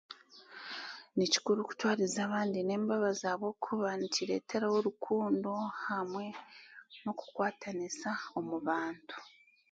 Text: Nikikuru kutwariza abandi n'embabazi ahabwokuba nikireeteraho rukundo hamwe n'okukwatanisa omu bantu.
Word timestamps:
Nikikuru 1.15 1.59
kutwariza 1.69 2.17
abandi 2.27 2.59
n'embabazi 2.63 3.23
ahabwokuba 3.27 3.89
nikireeteraho 3.99 4.77
rukundo 4.87 5.51
hamwe 5.85 6.25
n'okukwatanisa 7.01 8.09
omu 8.37 8.57
bantu. 8.67 9.15